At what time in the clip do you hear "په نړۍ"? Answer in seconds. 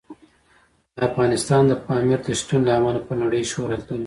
3.07-3.43